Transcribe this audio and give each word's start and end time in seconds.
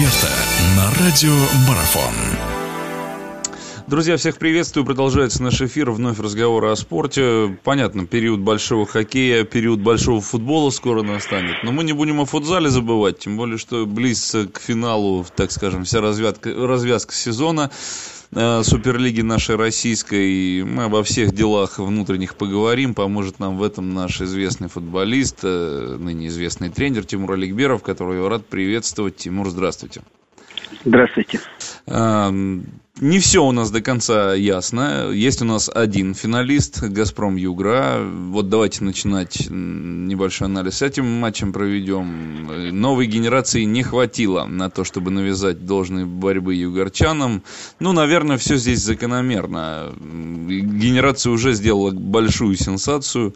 эксперта 0.00 0.28
на 0.76 0.90
радио 1.04 1.34
Марафон. 1.68 2.49
Друзья, 3.90 4.16
всех 4.16 4.38
приветствую. 4.38 4.86
Продолжается 4.86 5.42
наш 5.42 5.60
эфир. 5.60 5.90
Вновь 5.90 6.20
разговоры 6.20 6.70
о 6.70 6.76
спорте. 6.76 7.58
Понятно, 7.64 8.06
период 8.06 8.38
большого 8.38 8.86
хоккея, 8.86 9.42
период 9.42 9.80
большого 9.80 10.20
футбола 10.20 10.70
скоро 10.70 11.02
настанет. 11.02 11.64
Но 11.64 11.72
мы 11.72 11.82
не 11.82 11.92
будем 11.92 12.20
о 12.20 12.24
футзале 12.24 12.68
забывать. 12.68 13.18
Тем 13.18 13.36
более, 13.36 13.58
что 13.58 13.84
близится 13.86 14.46
к 14.46 14.60
финалу, 14.60 15.26
так 15.34 15.50
скажем, 15.50 15.82
вся 15.82 16.00
развязка, 16.00 16.54
развязка 16.54 17.12
сезона. 17.12 17.72
Э, 18.30 18.62
Суперлиги 18.62 19.22
нашей 19.22 19.56
российской. 19.56 20.62
Мы 20.62 20.84
обо 20.84 21.02
всех 21.02 21.34
делах 21.34 21.80
внутренних 21.80 22.36
поговорим. 22.36 22.94
Поможет 22.94 23.40
нам 23.40 23.58
в 23.58 23.62
этом 23.64 23.92
наш 23.92 24.20
известный 24.20 24.68
футболист, 24.68 25.40
э, 25.42 25.96
ныне 25.98 26.28
известный 26.28 26.68
тренер 26.68 27.06
Тимур 27.06 27.32
Аликберов, 27.32 27.82
которого 27.82 28.22
я 28.22 28.28
рад 28.28 28.46
приветствовать. 28.46 29.16
Тимур, 29.16 29.50
здравствуйте. 29.50 30.02
Здравствуйте. 30.84 31.40
Не 33.00 33.18
все 33.18 33.42
у 33.42 33.52
нас 33.52 33.70
до 33.70 33.80
конца 33.80 34.34
ясно. 34.34 35.10
Есть 35.10 35.40
у 35.40 35.46
нас 35.46 35.70
один 35.74 36.14
финалист, 36.14 36.82
«Газпром 36.82 37.36
Югра». 37.36 37.98
Вот 38.02 38.50
давайте 38.50 38.84
начинать 38.84 39.46
небольшой 39.48 40.48
анализ. 40.48 40.78
С 40.78 40.82
этим 40.82 41.06
матчем 41.06 41.54
проведем. 41.54 42.78
Новой 42.78 43.06
генерации 43.06 43.62
не 43.62 43.82
хватило 43.82 44.44
на 44.44 44.68
то, 44.68 44.84
чтобы 44.84 45.10
навязать 45.10 45.64
должной 45.64 46.04
борьбы 46.04 46.54
югорчанам. 46.54 47.42
Ну, 47.78 47.92
наверное, 47.92 48.36
все 48.36 48.56
здесь 48.56 48.80
закономерно. 48.80 49.94
Генерация 49.98 51.32
уже 51.32 51.54
сделала 51.54 51.92
большую 51.92 52.54
сенсацию. 52.56 53.34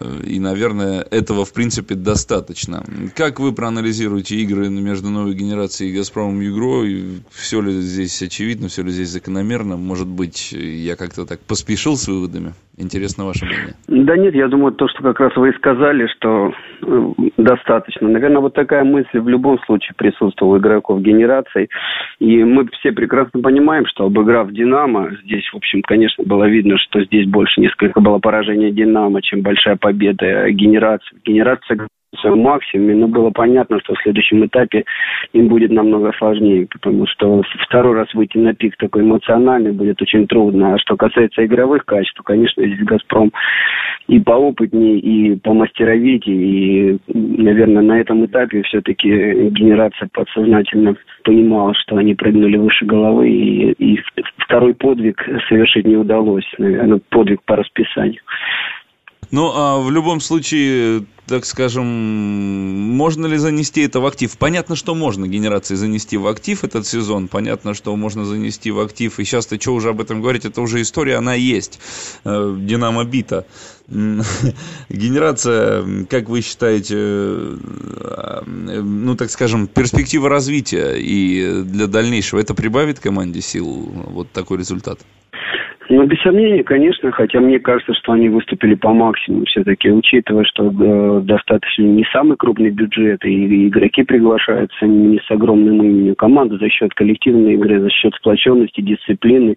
И, 0.00 0.40
наверное, 0.40 1.02
этого, 1.02 1.44
в 1.44 1.52
принципе, 1.52 1.94
достаточно. 1.94 2.84
Как 3.14 3.38
вы 3.38 3.52
проанализируете 3.52 4.34
игры 4.36 4.68
между 4.68 5.08
новой 5.08 5.34
генерацией 5.34 5.92
и 5.92 5.96
«Газпромом» 5.96 6.40
Югро? 6.40 6.84
Все 7.30 7.60
ли 7.60 7.80
здесь 7.80 8.20
очевидно, 8.20 8.66
все 8.66 8.82
ли 8.82 8.90
здесь 8.90 9.10
закономерно? 9.10 9.76
Может 9.76 10.08
быть, 10.08 10.50
я 10.50 10.96
как-то 10.96 11.26
так 11.26 11.40
поспешил 11.40 11.96
с 11.96 12.08
выводами? 12.08 12.54
Интересно 12.76 13.24
ваше 13.24 13.44
мнение. 13.44 13.74
Да 13.86 14.16
нет, 14.16 14.34
я 14.34 14.48
думаю, 14.48 14.72
то, 14.72 14.88
что 14.88 15.02
как 15.02 15.20
раз 15.20 15.36
вы 15.36 15.50
и 15.50 15.56
сказали, 15.56 16.08
что 16.08 16.52
э, 16.82 17.12
достаточно. 17.36 18.08
Наверное, 18.08 18.40
вот 18.40 18.54
такая 18.54 18.82
мысль 18.82 19.20
в 19.20 19.28
любом 19.28 19.60
случае 19.60 19.94
присутствовала 19.96 20.54
у 20.54 20.58
игроков 20.58 21.00
генерации. 21.00 21.68
И 22.18 22.42
мы 22.42 22.66
все 22.80 22.90
прекрасно 22.90 23.40
понимаем, 23.40 23.86
что 23.86 24.06
обыграв 24.06 24.50
«Динамо», 24.50 25.10
здесь, 25.24 25.48
в 25.52 25.56
общем, 25.56 25.82
конечно, 25.82 26.24
было 26.24 26.48
видно, 26.48 26.76
что 26.78 27.04
здесь 27.04 27.28
больше 27.28 27.60
несколько 27.60 28.00
было 28.00 28.18
поражение 28.18 28.72
«Динамо», 28.72 29.22
чем 29.22 29.42
большая 29.42 29.76
победа 29.76 30.50
генерации. 30.50 31.16
Генерация 31.24 31.86
своем 32.20 32.40
максимуме, 32.40 32.94
но 32.94 33.08
было 33.08 33.30
понятно, 33.30 33.80
что 33.80 33.94
в 33.94 34.02
следующем 34.02 34.44
этапе 34.46 34.84
им 35.32 35.48
будет 35.48 35.70
намного 35.70 36.12
сложнее, 36.18 36.66
потому 36.70 37.06
что 37.06 37.42
второй 37.66 37.94
раз 37.94 38.12
выйти 38.14 38.38
на 38.38 38.54
пик 38.54 38.76
такой 38.76 39.02
эмоциональный 39.02 39.72
будет 39.72 40.00
очень 40.02 40.26
трудно. 40.26 40.74
А 40.74 40.78
что 40.78 40.96
касается 40.96 41.44
игровых 41.44 41.84
качеств, 41.84 42.16
то, 42.16 42.22
конечно, 42.22 42.64
здесь 42.64 42.84
«Газпром» 42.84 43.32
и 44.06 44.20
поопытнее, 44.20 44.98
и 44.98 45.36
помастеровитее, 45.36 46.36
и, 46.36 46.98
наверное, 47.08 47.82
на 47.82 48.00
этом 48.00 48.24
этапе 48.26 48.62
все-таки 48.62 49.08
генерация 49.50 50.08
подсознательно 50.12 50.96
понимала, 51.24 51.74
что 51.74 51.96
они 51.96 52.14
прыгнули 52.14 52.56
выше 52.56 52.84
головы, 52.84 53.30
и, 53.30 53.72
и 53.72 54.02
второй 54.38 54.74
подвиг 54.74 55.26
совершить 55.48 55.86
не 55.86 55.96
удалось, 55.96 56.44
наверное, 56.58 57.00
подвиг 57.08 57.42
по 57.44 57.56
расписанию. 57.56 58.20
Ну, 59.30 59.50
а 59.54 59.78
в 59.80 59.90
любом 59.90 60.20
случае, 60.20 61.06
так 61.26 61.44
скажем, 61.44 61.86
можно 61.86 63.26
ли 63.26 63.36
занести 63.36 63.82
это 63.82 64.00
в 64.00 64.06
актив? 64.06 64.36
Понятно, 64.36 64.76
что 64.76 64.94
можно 64.94 65.26
генерации 65.26 65.74
занести 65.74 66.16
в 66.16 66.26
актив 66.26 66.62
этот 66.64 66.86
сезон, 66.86 67.28
понятно, 67.28 67.74
что 67.74 67.94
можно 67.96 68.24
занести 68.24 68.70
в 68.70 68.80
актив, 68.80 69.18
и 69.18 69.24
сейчас-то 69.24 69.60
что 69.60 69.74
уже 69.74 69.90
об 69.90 70.00
этом 70.00 70.20
говорить, 70.20 70.44
это 70.44 70.60
уже 70.60 70.82
история, 70.82 71.16
она 71.16 71.34
есть, 71.34 71.80
э, 72.24 72.56
Динамо 72.58 73.04
бита. 73.04 73.46
Генерация, 74.88 76.06
как 76.06 76.28
вы 76.28 76.40
считаете, 76.40 76.96
э, 76.96 78.42
ну, 78.46 79.14
так 79.14 79.30
скажем, 79.30 79.66
перспектива 79.66 80.28
развития 80.28 80.96
и 80.96 81.62
для 81.62 81.86
дальнейшего, 81.86 82.40
это 82.40 82.54
прибавит 82.54 83.00
команде 83.00 83.40
сил, 83.40 83.66
вот 83.66 84.30
такой 84.32 84.58
результат? 84.58 85.00
Ну, 85.90 86.06
без 86.06 86.20
сомнения, 86.22 86.64
конечно, 86.64 87.12
хотя 87.12 87.40
мне 87.40 87.58
кажется, 87.58 87.92
что 87.94 88.12
они 88.12 88.30
выступили 88.30 88.74
по 88.74 88.92
максимуму 88.94 89.44
все-таки, 89.44 89.90
учитывая, 89.90 90.44
что 90.44 90.70
э, 90.70 91.20
достаточно 91.24 91.82
не 91.82 92.04
самый 92.10 92.36
крупный 92.38 92.70
бюджет, 92.70 93.22
и 93.24 93.68
игроки 93.68 94.02
приглашаются 94.02 94.86
не 94.86 95.18
с 95.18 95.30
огромным 95.30 95.82
именем. 95.82 96.14
Команда 96.14 96.56
за 96.56 96.70
счет 96.70 96.94
коллективной 96.94 97.54
игры, 97.54 97.80
за 97.80 97.90
счет 97.90 98.14
сплоченности, 98.14 98.80
дисциплины 98.80 99.56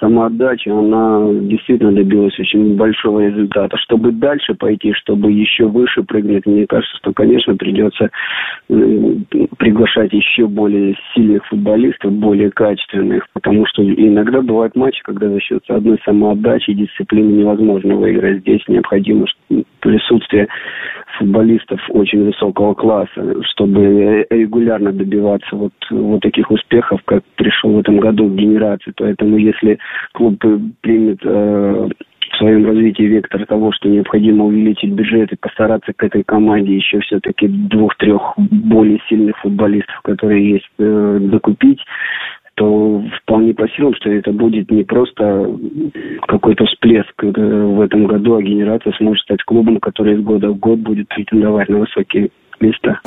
самоотдача, 0.00 0.72
она 0.72 1.28
действительно 1.42 1.92
добилась 1.92 2.38
очень 2.38 2.76
большого 2.76 3.20
результата. 3.20 3.76
Чтобы 3.76 4.12
дальше 4.12 4.54
пойти, 4.54 4.92
чтобы 4.94 5.30
еще 5.30 5.66
выше 5.66 6.02
прыгнуть, 6.02 6.46
мне 6.46 6.66
кажется, 6.66 6.96
что, 6.96 7.12
конечно, 7.12 7.54
придется 7.54 8.08
э, 8.70 9.16
приглашать 9.58 10.12
еще 10.12 10.46
более 10.46 10.96
сильных 11.14 11.46
футболистов, 11.46 12.12
более 12.12 12.50
качественных, 12.50 13.26
потому 13.34 13.66
что 13.66 13.84
иногда 13.84 14.40
бывают 14.40 14.74
матчи, 14.74 15.02
когда 15.02 15.28
за 15.28 15.40
счет 15.40 15.59
одной 15.68 15.98
самоотдачи 16.04 16.70
и 16.70 16.74
дисциплины 16.74 17.32
невозможно 17.32 17.96
выиграть. 17.96 18.40
Здесь 18.40 18.62
необходимо 18.68 19.26
присутствие 19.80 20.48
футболистов 21.18 21.80
очень 21.90 22.24
высокого 22.24 22.74
класса, 22.74 23.42
чтобы 23.52 24.26
регулярно 24.30 24.92
добиваться 24.92 25.56
вот, 25.56 25.72
вот 25.90 26.20
таких 26.20 26.50
успехов, 26.50 27.00
как 27.04 27.22
пришел 27.36 27.72
в 27.72 27.78
этом 27.80 27.98
году 27.98 28.26
в 28.26 28.36
генерации. 28.36 28.92
Поэтому 28.96 29.36
если 29.36 29.78
клуб 30.12 30.42
примет 30.80 31.18
э, 31.24 31.88
в 32.30 32.36
своем 32.36 32.64
развитии 32.64 33.02
вектор 33.02 33.44
того, 33.46 33.72
что 33.72 33.88
необходимо 33.88 34.44
увеличить 34.44 34.92
бюджет 34.92 35.32
и 35.32 35.36
постараться 35.36 35.92
к 35.92 36.02
этой 36.02 36.22
команде 36.22 36.76
еще 36.76 37.00
все-таки 37.00 37.48
двух-трех 37.48 38.34
более 38.36 39.00
сильных 39.08 39.36
футболистов, 39.38 40.00
которые 40.02 40.52
есть, 40.52 40.70
э, 40.78 41.18
докупить, 41.20 41.80
силам, 43.76 43.94
что 43.94 44.10
это 44.10 44.32
будет 44.32 44.70
не 44.70 44.84
просто 44.84 45.46
какой-то 46.26 46.64
всплеск 46.66 47.12
э, 47.22 47.30
в 47.30 47.80
этом 47.80 48.06
году, 48.06 48.36
а 48.36 48.42
генерация 48.42 48.92
сможет 48.94 49.22
стать 49.24 49.42
клубом, 49.44 49.78
который 49.80 50.14
из 50.14 50.20
года 50.22 50.50
в 50.50 50.58
год 50.58 50.78
будет 50.78 51.08
претендовать 51.08 51.68
на 51.68 51.78
высокие 51.78 52.30
места. 52.60 53.00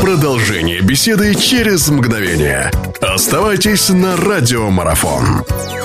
Продолжение 0.00 0.80
беседы 0.82 1.34
через 1.34 1.90
мгновение. 1.90 2.70
Оставайтесь 3.00 3.90
на 3.90 4.16
радиомарафон. 4.16 5.81